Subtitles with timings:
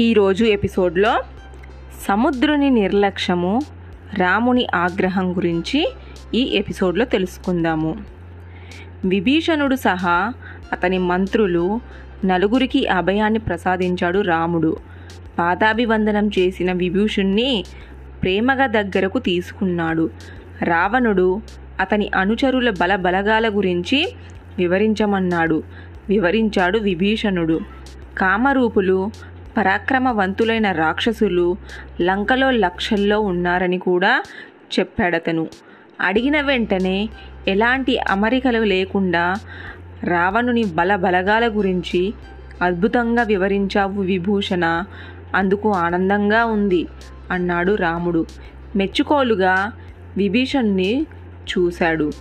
[0.00, 1.22] ఈరోజు ఎపిసోడ్లో
[2.08, 3.60] సముద్రుని నిర్లక్ష్యము
[4.18, 5.92] రాముని ఆగ్రహం గురించి
[6.34, 7.96] ఈ ఎపిసోడ్లో తెలుసుకుందాము.
[9.04, 10.32] విభీషణుడు సహా
[10.72, 11.80] అతని మంత్రులు
[12.24, 14.76] నలుగురికి అభయాన్ని ప్రసాదించాడు రాముడు.
[15.38, 17.64] పాదాభివందనం చేసిన విభీషుణ్ణి
[18.22, 20.10] ప్రేమగా దగ్గరకు తీసుకున్నాడు.
[20.62, 21.42] రావణుడు
[21.80, 24.12] అతని అనుచరుల బల బలగాల గురించి
[24.58, 25.62] వివరించమన్నాడు.
[26.08, 27.60] వివరించాడు విభీషణుడు.
[28.18, 29.10] కామరూపులు
[29.56, 31.56] పరాక్రమవంతులైన రాక్షసులు
[32.02, 34.22] లంకలో లక్షల్లో ఉన్నారని కూడా
[34.78, 35.46] చెప్పాడతను.
[36.00, 37.08] అడిగిన వెంటనే
[37.48, 39.34] ఎలాంటి అమరికలు లేకుండా
[40.04, 42.14] రావణుని బల బలగాల గురించి
[42.62, 44.84] అద్భుతంగా వివరించావు విభూషణ.
[45.34, 46.86] అందుకు ఆనందంగా ఉంది
[47.30, 48.26] అన్నాడు రాముడు.
[48.76, 49.72] మెచ్చుకోలుగా
[50.16, 51.06] విభీషణ్ణి
[51.52, 52.12] చూశాడు.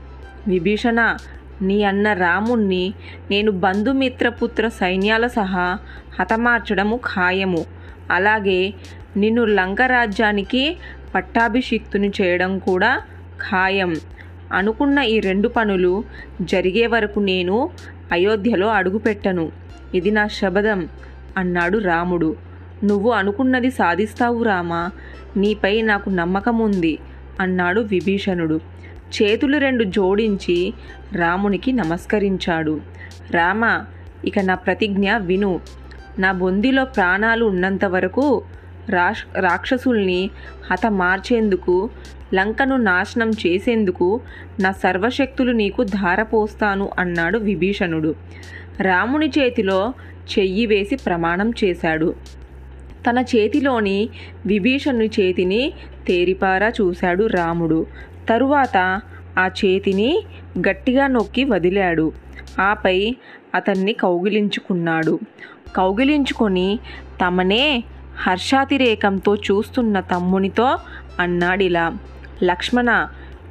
[0.48, 1.18] విభీషణ
[1.62, 2.94] నీ అన్న రాముణ్ణి
[3.32, 5.78] నేను బంధుమిత్రపుత్ర సైన్యాల సహా
[6.20, 7.66] హతమార్చడము ఖాయము.
[8.12, 8.74] అలాగే
[9.18, 10.78] నిన్ను లంక రాజ్యానికి
[11.16, 13.02] పట్టాభిషిక్తుని చేయడం కూడా
[13.50, 13.96] ఖాయం.
[14.54, 16.04] అనుకున్న ఈ రెండు పనులు
[16.42, 17.70] జరిగే వరకు నేను
[18.12, 19.52] అయోధ్యలో అడుగుపెట్టను.
[19.96, 20.88] ఇది నా శబదం
[21.38, 22.36] అన్నాడు రాముడు.
[22.84, 24.92] నువ్వు అనుకున్నది సాధిస్తావు రామా
[25.38, 27.00] నీపై నాకు నమ్మకం ఉంది
[27.40, 28.62] అన్నాడు విభీషణుడు.
[29.22, 30.74] చేతులు రెండు జోడించి
[31.16, 32.82] రామునికి నమస్కరించాడు.
[33.32, 33.84] రామ
[34.26, 35.60] ఇక నా ప్రతిజ్ఞ విను.
[36.20, 38.44] నా బొందిలో ప్రాణాలు ఉన్నంత వరకు
[38.90, 40.30] రాష్ రాక్షసుల్ని
[40.72, 41.90] హతమార్చేందుకు
[42.34, 44.22] లంకను నాశనం చేసేందుకు
[44.60, 48.16] నా సర్వశక్తులు నీకు ధారపోస్తాను అన్నాడు విభీషణుడు.
[48.82, 49.94] రాముని చేతిలో
[50.40, 52.16] చెయ్యి వేసి ప్రమాణం చేశాడు.
[53.10, 54.10] తన చేతిలోని
[54.46, 55.74] విభీషణుని చేతిని
[56.08, 57.88] తేరిపారా చూశాడు రాముడు.
[58.30, 59.02] తరువాత
[59.40, 60.24] ఆ చేతిని
[60.60, 62.12] గట్టిగా నొక్కి వదిలాడు.
[62.60, 63.16] ఆపై
[63.56, 65.20] అతన్ని కౌగిలించుకున్నాడు.
[65.76, 66.80] కౌగిలించుకొని
[67.22, 67.84] తమనే
[68.28, 70.78] హర్షాతిరేకంతో చూస్తున్న తమ్మునితో
[71.20, 71.94] అన్నాడిలా
[72.44, 73.08] లక్ష్మణ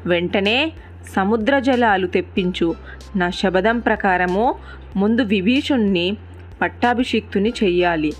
[0.07, 0.73] వెంటనే
[1.17, 2.75] సముద్ర జలాలు తెప్పించు.
[3.17, 4.55] నా శబదం ప్రకారము
[4.97, 6.17] ముందు విభీషుణ్ణి
[6.61, 8.13] పట్టాభిషిక్తుని చెయ్యాలి.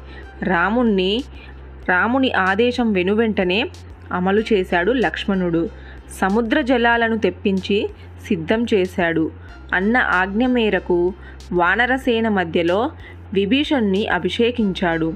[0.43, 1.25] రాముణ్ణి
[1.89, 3.69] రాముని ఆదేశం వెనువెంటనే
[4.13, 5.69] అమలు చేశాడు లక్ష్మణుడు.
[6.11, 7.89] సముద్ర జలాలను తెప్పించి
[8.27, 9.31] సిద్ధం చేశాడు.
[9.75, 11.15] అన్న ఆజ్ఞ మేరకు
[11.53, 12.91] వానరసేన మధ్యలో
[13.35, 15.13] విభీషణ్ణి అభిషేకించాడు.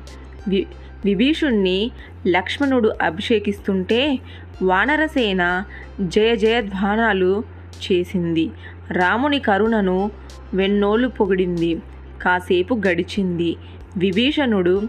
[0.49, 0.67] వి
[1.05, 1.91] విభీషుణ్ణి
[2.27, 4.19] లక్ష్మణుడు అభిషేకిస్తుంటే
[4.63, 5.65] వానరసేన
[6.01, 7.45] జయ జయధ్వానాలు
[7.91, 8.51] చేసింది.
[8.91, 10.11] రాముని కరుణను
[10.55, 11.83] వెన్నోలు పొగిడింది.
[12.23, 13.57] కాసేపు గడిచింది.
[13.97, 14.83] విభీషణుడు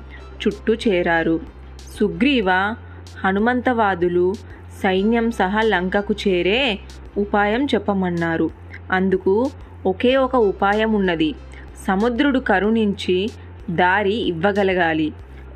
[0.48, 1.40] చుట్టూ చేరారు.
[2.00, 2.52] సుగ్రీవ
[3.26, 4.34] హనుమంతవాదులు
[4.84, 6.80] సైన్యం సహా లంకకు చేరే
[7.18, 8.50] ఉపాయం చెప్పమన్నారు.
[8.92, 9.50] అందుకు
[9.86, 11.36] ఒకే ఒక ఉపాయం ఉన్నది.
[11.88, 13.30] సముద్రుడు కరుణించి
[13.70, 15.14] దారి ఇవ్వగలగాలి.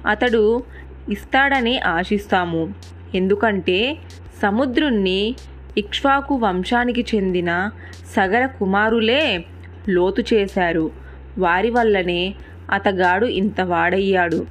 [0.08, 0.64] అతడు
[1.10, 2.74] ఇస్తాడని ఆశిస్తాము.
[3.16, 3.98] ఎందుకంటే
[4.42, 5.36] సముద్రుణ్ణి
[5.78, 7.70] ఇక్ష్వాకు వంశానికి చెందిన
[8.16, 9.46] సగర కుమారులే
[9.90, 10.92] లోతు చేశారు.
[11.38, 12.36] వారి వల్లనే
[12.72, 14.46] అతగాడు ఇంత వాడయ్యాడు.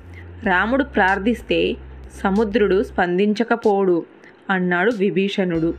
[0.45, 1.77] రాముడు ప్రార్థిస్తే
[2.23, 4.05] సముద్రుడు స్పందించకపోడు.
[4.50, 5.75] అన్నాడు విభీషణుడు.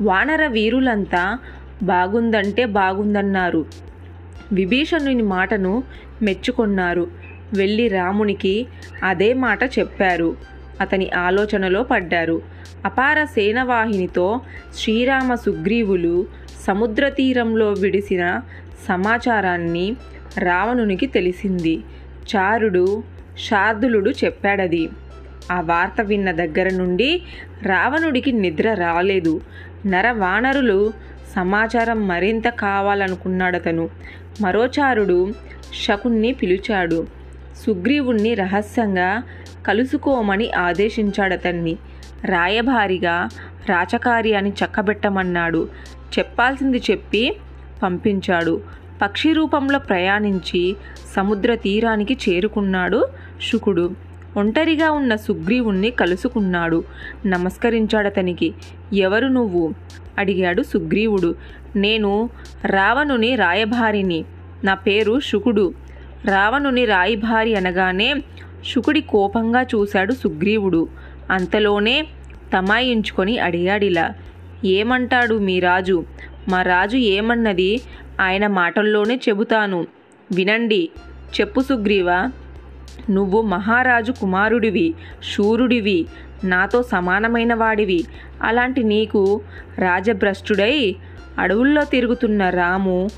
[0.00, 1.38] వానర వీరులంతా
[1.82, 3.66] బాగుందంటే బాగుందన్నారు.
[4.52, 5.82] విభీషణుని మాటను
[6.22, 7.10] మెచ్చుకున్నారు.
[7.56, 8.66] వెళ్ళి రామునికి
[9.02, 10.36] అదే మాట చెప్పారు.
[10.80, 12.42] అతని ఆలోచనలో పడ్డారు.
[12.84, 14.40] అపార సేనవాహినితో
[14.74, 16.26] శ్రీరామ సుగ్రీవులు
[16.66, 18.40] సముద్ర తీరంలో విడిసిన
[18.88, 19.96] సమాచారాన్ని
[20.38, 21.82] రావణునికి తెలిసింది.
[22.36, 23.02] చారుడు
[23.50, 24.88] శార్దులుడు చెప్పాడది.
[25.52, 27.22] ఆ వార్త విన్న దగ్గర నుండి
[27.62, 29.40] రావణుడికి నిద్ర రాలేదు.
[29.86, 30.92] నరవానరులు
[31.36, 33.88] సమాచారం మరింత కావాలనుకున్నాడతను.
[34.40, 35.34] మరోచారుడు
[35.86, 37.06] శకుణ్ణి పిలిచాడు.
[37.66, 39.22] సుగ్రీవుణ్ణి రహస్యంగా
[39.66, 41.76] కలుసుకోమని ఆదేశించాడతన్ని.
[42.24, 43.28] రాయభారిగా
[43.68, 45.68] రాచకార్యాన్ని చక్కబెట్టమన్నాడు.
[46.18, 47.36] చెప్పాల్సింది చెప్పి
[47.82, 48.60] పంపించాడు.
[49.02, 50.76] పక్షి రూపంలో ప్రయాణించి
[51.16, 53.08] సముద్ర తీరానికి చేరుకున్నాడు
[53.52, 54.07] శుకుడు.
[54.38, 56.84] ఒంటరిగా ఉన్న సుగ్రీవుణ్ణి కలుసుకున్నాడు.
[57.26, 58.54] నమస్కరించాడతనికి
[58.92, 59.74] ఎవరు నువ్వు?
[60.18, 61.34] అడిగాడు సుగ్రీవుడు.
[61.76, 62.30] నేను
[62.64, 64.24] రావణుని రాయభారిని.
[64.64, 65.74] నా పేరు శుకుడు.
[66.24, 68.14] రావణుని రాయభారి అనగానే
[68.74, 70.88] శుకుడి కోపంగా చూశాడు సుగ్రీవుడు.
[71.30, 72.06] అంతలోనే
[72.58, 74.10] తమాయించుకొని అడిగాడిలా
[74.64, 76.04] ఏమంటాడు మీ రాజు?
[76.48, 77.80] మా రాజు ఏమన్నది?
[78.20, 79.86] ఆయన మాటల్లోనే చెబుతాను.
[80.32, 80.88] వినండి.
[81.40, 82.30] చెప్పు సుగ్రీవా?
[83.10, 84.94] నువ్వు మహారాజు కుమారుడివి
[85.34, 86.06] శూరుడివి
[86.44, 88.04] నాతో సమానమైన వాడివి
[88.42, 89.40] అలాంటి నీకు
[89.78, 90.96] రాజభ్రష్టుడై
[91.38, 93.08] అడవుల్లో తిరుగుతున్న రాము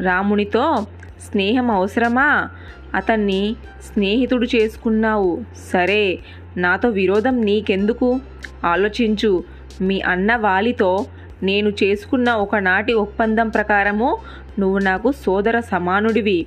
[0.00, 0.86] రామునితో
[1.30, 2.48] స్నేహం అవసరమా?
[2.94, 5.40] అతన్ని స్నేహితుడు చేసుకున్నావు.
[5.72, 6.18] సరే
[6.56, 8.20] నాతో విరోధం నీకెందుకు?
[8.64, 9.44] ఆలోచించు.
[9.80, 11.06] మీ అన్న వాలితో
[11.42, 14.18] నేను చేసుకున్న ఒకనాటి ఒప్పందం ప్రకారము
[14.58, 16.46] నువ్వు నాకు సోదర సమానుడివి.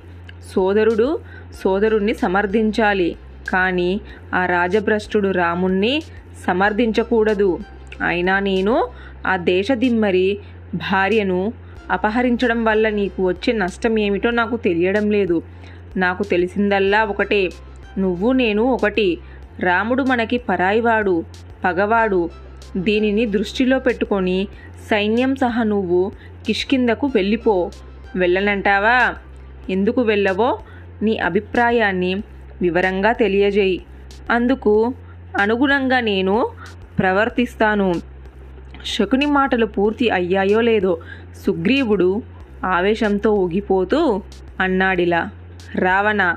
[0.54, 1.20] సోదరుడు
[1.62, 3.16] సోదరుణ్ణి సమర్థించాలి.
[3.48, 4.00] కానీ
[4.34, 6.02] ఆ రాజభ్రష్టుడు రాముణ్ణి
[6.46, 7.58] సమర్థించకూడదు.
[8.06, 8.88] అయినా నేను
[9.26, 10.38] ఆ దేశదిమ్మరి
[10.74, 11.52] భార్యను
[11.90, 15.42] అపహరించడం వల్ల నీకు వచ్చే నష్టం ఏమిటో నాకు తెలియడం లేదు.
[15.96, 17.50] నాకు తెలిసిందల్లా ఒకటే.
[17.98, 19.18] నువ్వు నేను ఒకటి.
[19.60, 21.24] రాముడు మనకి పరాయివాడు
[21.64, 22.30] పగవాడు.
[22.76, 24.48] దీనిని దృష్టిలో పెట్టుకొని
[24.90, 26.12] సైన్యం సహా నువ్వు
[26.46, 27.70] కిష్కిందకు వెళ్ళిపో.
[28.16, 29.14] వెళ్ళనంటావా?
[29.70, 30.58] ఎందుకు వెళ్ళవో
[31.02, 32.22] నీ అభిప్రాయాన్ని
[32.62, 33.82] వివరంగా తెలియజేయి.
[34.30, 34.94] అందుకు
[35.40, 36.48] అనుగుణంగా నేను
[36.98, 37.94] ప్రవర్తిస్తాను.
[38.86, 40.98] శకుని మాటలు పూర్తి అయ్యాయో లేదో
[41.46, 42.22] సుగ్రీవుడు
[42.64, 44.22] ఆవేశంతో ఊగిపోతూ
[44.60, 45.30] అన్నాడిలా.
[45.74, 46.36] రావణ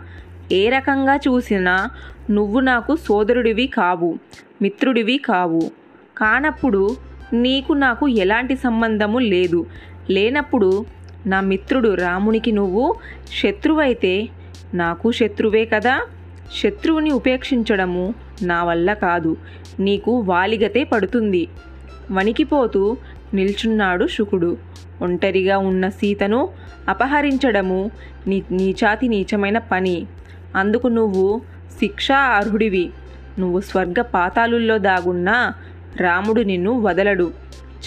[0.52, 1.90] ఏ రకంగా చూసినా
[2.30, 4.18] నువ్వు నాకు సోదరుడివి కావు
[4.62, 5.62] మిత్రుడివి కావు.
[6.18, 6.96] కానప్పుడు
[7.34, 9.66] నీకు నాకు ఎలాంటి సంబంధము లేదు.
[10.10, 10.86] లేనప్పుడు
[11.26, 12.96] నా మిత్రుడు రామునికి నువ్వు
[13.44, 14.30] శత్రువైతే
[14.74, 16.02] నాకు శత్రువే కదా.
[16.64, 18.14] శత్రువుని ఉపేక్షించడము
[18.44, 19.38] నా వల్ల కాదు.
[19.80, 21.48] నీకు వాలిగతే పడుతుంది.
[22.12, 22.98] వణికిపోతూ
[23.34, 24.58] నిల్చున్నాడు శుకుడు.
[25.02, 26.50] ఒంటరిగా ఉన్న సీతను
[26.90, 27.92] అపహరించడము
[28.28, 30.08] నీ నీచాతి నీచమైన పని.
[30.56, 31.42] అందుకు నువ్వు
[31.80, 32.90] శిక్షా అర్హుడివి.
[33.40, 35.54] నువ్వు స్వర్గ పాతాలుల్లో దాగున్నా
[35.98, 37.32] రాముడు నిన్ను వదలడు.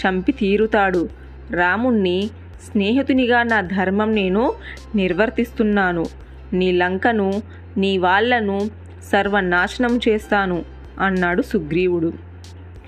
[0.01, 1.09] చంపి తీరుతాడు.
[1.51, 2.29] రాముణ్ణి
[2.65, 4.53] స్నేహితునిగా నా ధర్మం నేను
[4.95, 6.05] నిర్వర్తిస్తున్నాను.
[6.53, 7.41] నీ లంకను
[7.77, 8.69] నీ వాళ్ళను
[9.11, 10.65] సర్వనాశనం చేస్తాను
[10.99, 12.13] అన్నాడు సుగ్రీవుడు.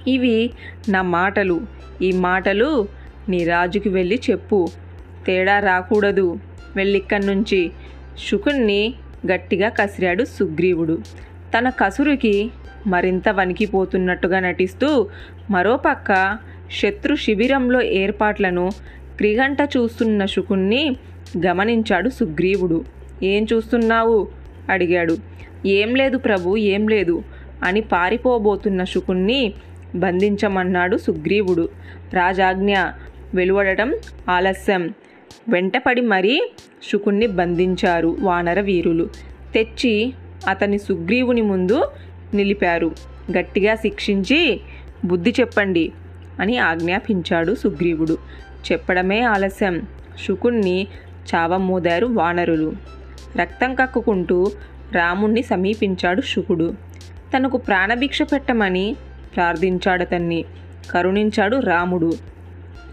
[0.07, 0.51] ఇవి
[0.89, 1.61] నా మాటలు.
[2.01, 2.87] ఈ మాటలు
[3.29, 4.67] నీ రాజుకి వెళ్ళి చెప్పు.
[5.27, 6.39] తేడా రాకూడదు.
[6.75, 7.71] వెళ్ళిక్కడి నుంచి
[8.29, 8.93] శుకుణ్ణి
[9.31, 10.99] గట్టిగా కసిరాడు సుగ్రీవుడు.
[11.57, 12.51] తన కసురుకి
[12.87, 15.07] మరింత వణికిపోతున్నట్టుగా నటిస్తూ
[15.49, 16.37] మరోపక్క
[16.81, 18.69] శత్రు శిబిరంలో ఏర్పాట్లను
[19.21, 20.95] క్రిగంట చూస్తున్న శుకుణ్ణి
[21.45, 22.85] గమనించాడు సుగ్రీవుడు.
[23.23, 24.27] ఏం చూస్తున్నావు?
[24.69, 25.17] అడిగాడు.
[25.65, 27.23] ఏం లేదు ప్రభు ఏం లేదు
[27.63, 29.53] అని పారిపోబోతున్న శుకుణ్ణి
[29.95, 31.69] బంధించమన్నాడు సుగ్రీవుడు.
[32.13, 32.77] రాజాజ్ఞ
[33.33, 33.95] వెలువడటం
[34.29, 34.93] ఆలస్యం.
[35.49, 36.51] వెంటపడి మరీ
[36.91, 39.09] శుకుణ్ణి బంధించారు వానర వీరులు.
[39.53, 40.13] తెచ్చి
[40.47, 41.83] అతని సుగ్రీవుని ముందు
[42.33, 42.91] నిలిపారు.
[43.37, 44.59] గట్టిగా శిక్షించి
[45.05, 45.91] బుద్ధి చెప్పండి
[46.39, 48.17] అని ఆజ్ఞాపించాడు సుగ్రీవుడు.
[48.71, 49.81] చెప్పడమే ఆలస్యం.
[50.27, 50.87] శుకుణ్ణి
[51.35, 52.73] చావమోదారు వానరులు.
[53.41, 54.51] రక్తం కక్కుకుంటూ
[54.91, 56.73] రాముణ్ణి సమీపించాడు శుకుడు.
[57.37, 58.95] తనకు ప్రాణభిక్ష పెట్టమని
[59.35, 60.45] ప్రార్థించాడతన్ని
[60.91, 62.13] కరుణించాడు రాముడు.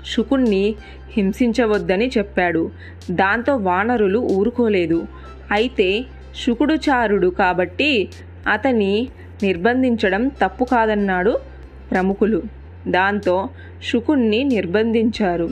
[0.06, 0.75] శుకుణ్ణి
[1.17, 2.71] హింసించవద్దని చెప్పాడు.
[3.11, 5.06] దాంతో వానరులు ఊరుకోలేదు.
[5.53, 6.05] అయితే
[6.47, 8.09] శుకుడు చారుడు కాబట్టి
[8.49, 9.09] అతని
[9.43, 11.38] నిర్బంధించడం తప్పు కాదన్నాడు
[11.91, 12.43] ప్రముఖులు.
[12.86, 13.48] దాంతో
[13.82, 15.48] శుకుణ్ణి నిర్బంధించారు.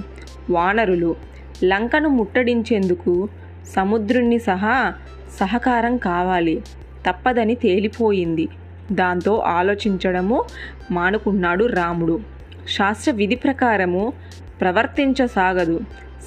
[0.50, 1.16] వానరులు
[1.64, 3.28] లంకను ముట్టడించేందుకు
[3.76, 4.94] సముద్రుణ్ణి సహా
[5.40, 6.62] సహకారం కావాలి.
[7.06, 8.48] తప్పదని తేలిపోయింది.
[8.92, 10.44] దాంతో ఆలోచించడము
[10.90, 12.20] మానుకున్నాడు రాముడు.
[12.68, 14.12] శాస్త్ర విధి ప్రకారము
[14.60, 15.80] ప్రవర్తించసాగదు.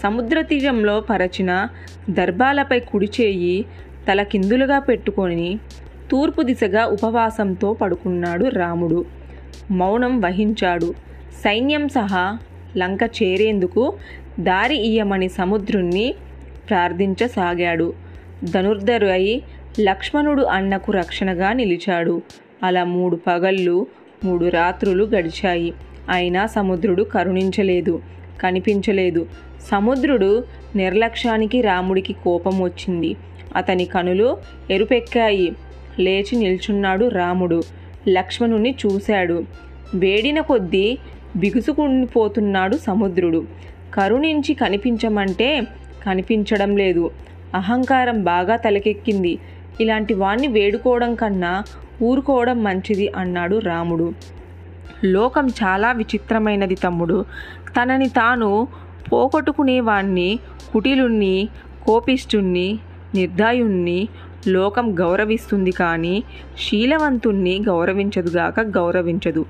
[0.04, 1.68] సముద్ర తీరంలో పరచిన
[2.10, 3.66] దర్భాలపై కుడిచేయి
[4.08, 5.60] తలకిందులుగా పెట్టుకొని
[6.12, 9.06] తూర్పు దిశగా ఉపవాసంతో పడుకున్నాడు రాముడు.
[9.72, 10.94] మౌనం వహించాడు.
[11.44, 12.38] సైన్యం సహా
[12.78, 13.94] లంక చేరేందుకు
[14.40, 16.16] దారి ఇయ్యమని సముద్రుణ్ణి
[16.70, 17.94] ప్రార్థించసాగాడు.
[18.44, 19.44] ధనుర్ధరు అయి
[19.80, 22.22] లక్ష్మణుడు అన్నకు రక్షణగా నిలిచాడు.
[22.64, 23.88] అలా మూడు పగళ్ళు
[24.24, 25.74] మూడు రాత్రులు గడిచాయి.
[26.10, 28.02] అయినా సముద్రుడు కరుణించలేదు
[28.42, 29.26] కనిపించలేదు.
[29.72, 30.44] సముద్రుడు
[30.76, 33.16] నిర్లక్ష్యానికి రాముడికి కోపం వచ్చింది.
[33.56, 34.38] అతని కనులు
[34.72, 35.52] ఎరుపెక్కాయి.
[36.00, 37.64] లేచి నిల్చున్నాడు రాముడు.
[38.08, 39.44] లక్ష్మణుని చూశాడు.
[39.96, 40.98] వేడిన కొద్దీ
[41.36, 43.46] బిగుసుకుండిపోతున్నాడు సముద్రుడు.
[43.94, 45.62] కరుణించి కనిపించమంటే
[46.06, 47.12] కనిపించడం లేదు.
[47.56, 49.40] అహంకారం బాగా తలకెక్కింది.
[49.82, 51.64] ఇలాంటి వాణ్ణి వేడుకోవడం కన్నా
[52.04, 54.14] ఊరుకోవడం మంచిది అన్నాడు రాముడు.
[55.04, 57.26] లోకం చాలా విచిత్రమైనది తమ్ముడు.
[57.68, 58.68] తనని తాను
[59.14, 60.40] పోగొట్టుకునేవాణ్ణి
[60.74, 61.50] కుటిలుణ్ణి
[61.86, 62.80] కోపిష్ఠుణ్ణి
[63.16, 64.08] నిర్దాయుణ్ణి
[64.48, 66.24] లోకం గౌరవిస్తుంది కానీ
[66.60, 69.46] శీలవంతుణ్ణి గౌరవించదుగాక గౌరవించదు.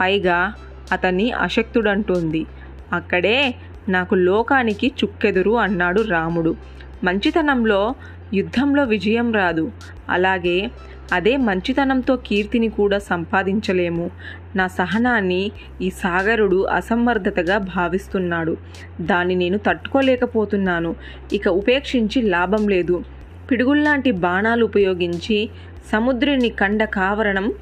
[0.00, 0.54] పైగా
[0.92, 2.46] అతన్ని అశక్తుడంటుంది.
[2.92, 3.54] అక్కడే
[3.88, 6.56] నాకు లోకానికి చుక్కెదురు అన్నాడు రాముడు.
[7.04, 7.94] మంచితనంలో
[8.34, 9.72] యుద్ధంలో విజయం రాదు.
[10.10, 10.70] అలాగే
[11.12, 14.10] అదే మంచితనంతో కీర్తిని కూడా సంపాదించలేము.
[14.56, 18.56] నా సహనాన్ని ఈ సాగరుడు అసమర్థతగా భావిస్తున్నాడు.
[19.00, 20.96] దాన్ని నేను తట్టుకోలేకపోతున్నాను.
[21.32, 23.04] ఇక ఉపేక్షించి లాభం లేదు.
[23.50, 25.48] పిడుగుల్లాంటి బాణాలు ఉపయోగించి
[25.92, 27.52] సముద్రుని కండ కావరణం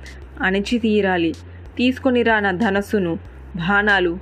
[0.40, 1.34] అణిచి తీరాలి
[1.76, 3.18] తీసుకొనిరా నా ధనస్సును
[3.56, 4.18] బాణాలు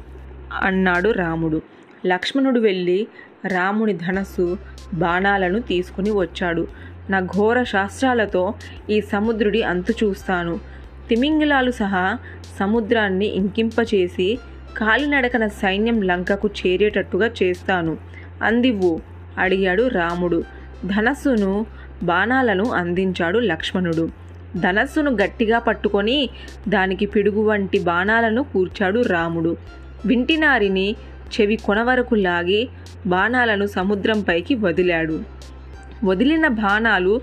[0.62, 1.62] అన్నాడు రాముడు.
[2.06, 3.06] లక్ష్మణుడు వెళ్ళి
[3.46, 4.58] రాముని ధనస్సు
[4.94, 6.68] బాణాలను తీసుకుని వచ్చాడు.
[7.10, 8.54] నా ఘోర శాస్త్రాలతో
[8.90, 10.60] ఈ సముద్రుడి అంతు చూస్తాను.
[11.08, 12.18] తిమింగిలాలు సహా
[12.58, 14.38] సముద్రాన్ని ఇంకింపచేసి
[14.76, 17.96] కాలినడకన సైన్యం లంకకు చేరేటట్టుగా చేస్తాను.
[18.42, 19.00] అందివ్వు
[19.38, 20.44] అడిగాడు రాముడు.
[20.86, 21.66] ధనస్సును
[22.02, 24.08] బాణాలను అందించాడు లక్ష్మణుడు.
[24.56, 26.30] ధనస్సును గట్టిగా పట్టుకొని
[26.68, 29.56] దానికి పిడుగు వంటి బాణాలను కూర్చాడు రాముడు.
[30.06, 30.96] వింటినారిని
[31.30, 32.68] చెవి కొన వరకు లాగి
[33.06, 35.22] బాణాలను సముద్రంపైకి వదిలాడు.
[36.04, 37.20] వదిలిన బాణాలు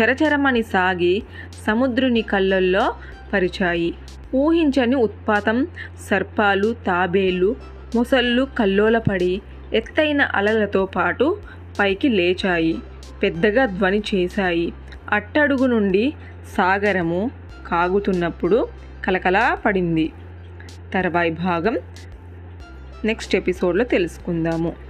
[0.00, 1.22] చెరచెరమని సాగి
[1.66, 2.94] సముద్రుని కళ్ళల్లో
[3.32, 3.94] పరిచాయి.
[4.34, 5.66] ఊహించని ఉత్పాతం
[6.10, 7.56] సర్పాలు తాబేళ్ళు
[7.94, 11.36] మొసళ్ళు కల్లోలపడి ఎత్తైన అలలతో పాటు
[11.80, 12.78] పైకి లేచాయి.
[13.22, 14.72] పెద్దగా ధ్వని చేశాయి.
[15.10, 16.14] అట్టడుగు నుండి
[16.56, 17.30] సాగరము
[17.66, 18.68] కాగుతున్నప్పుడు
[19.04, 20.12] కలకలా పడింది.
[20.94, 21.78] తర్వాయి భాగం
[23.04, 24.87] నెక్స్ట్ ఎపిసోడ్లో తెలుసుకుందాము.